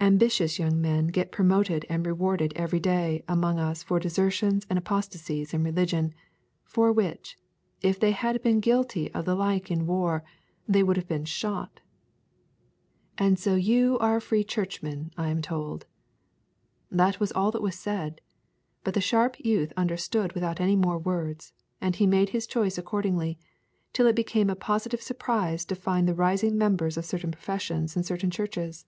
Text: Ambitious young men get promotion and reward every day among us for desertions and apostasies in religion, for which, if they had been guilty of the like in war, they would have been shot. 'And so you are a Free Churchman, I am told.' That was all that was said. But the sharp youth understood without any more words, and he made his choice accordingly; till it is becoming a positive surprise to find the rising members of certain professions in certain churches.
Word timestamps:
Ambitious 0.00 0.58
young 0.58 0.80
men 0.80 1.08
get 1.08 1.30
promotion 1.30 1.82
and 1.90 2.06
reward 2.06 2.54
every 2.56 2.80
day 2.80 3.22
among 3.28 3.58
us 3.58 3.82
for 3.82 4.00
desertions 4.00 4.66
and 4.70 4.78
apostasies 4.78 5.52
in 5.52 5.62
religion, 5.62 6.14
for 6.64 6.90
which, 6.90 7.36
if 7.82 8.00
they 8.00 8.12
had 8.12 8.40
been 8.42 8.60
guilty 8.60 9.12
of 9.12 9.26
the 9.26 9.34
like 9.34 9.70
in 9.70 9.86
war, 9.86 10.24
they 10.66 10.82
would 10.82 10.96
have 10.96 11.06
been 11.06 11.26
shot. 11.26 11.80
'And 13.18 13.38
so 13.38 13.56
you 13.56 13.98
are 13.98 14.16
a 14.16 14.20
Free 14.22 14.42
Churchman, 14.42 15.12
I 15.18 15.28
am 15.28 15.42
told.' 15.42 15.84
That 16.90 17.20
was 17.20 17.30
all 17.32 17.50
that 17.50 17.60
was 17.60 17.78
said. 17.78 18.22
But 18.84 18.94
the 18.94 19.02
sharp 19.02 19.38
youth 19.38 19.74
understood 19.76 20.32
without 20.32 20.62
any 20.62 20.76
more 20.76 20.96
words, 20.96 21.52
and 21.78 21.94
he 21.94 22.06
made 22.06 22.30
his 22.30 22.46
choice 22.46 22.78
accordingly; 22.78 23.38
till 23.92 24.06
it 24.06 24.12
is 24.18 24.24
becoming 24.24 24.48
a 24.48 24.56
positive 24.56 25.02
surprise 25.02 25.66
to 25.66 25.74
find 25.74 26.08
the 26.08 26.14
rising 26.14 26.56
members 26.56 26.96
of 26.96 27.04
certain 27.04 27.32
professions 27.32 27.98
in 27.98 28.02
certain 28.02 28.30
churches. 28.30 28.86